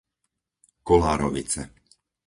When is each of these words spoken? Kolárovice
Kolárovice 0.83 1.61